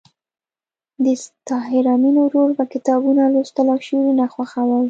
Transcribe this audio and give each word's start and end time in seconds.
د 1.03 1.05
طاهر 1.49 1.83
آمین 1.93 2.15
ورور 2.19 2.49
به 2.57 2.63
کتابونه 2.73 3.23
لوستل 3.33 3.67
او 3.73 3.79
شعرونه 3.87 4.23
خوښول 4.33 4.71